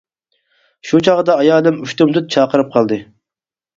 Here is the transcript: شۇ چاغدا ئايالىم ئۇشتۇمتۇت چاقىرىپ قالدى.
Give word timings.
شۇ 0.91 1.01
چاغدا 1.09 1.35
ئايالىم 1.43 1.77
ئۇشتۇمتۇت 1.85 2.33
چاقىرىپ 2.37 2.73
قالدى. 2.77 2.99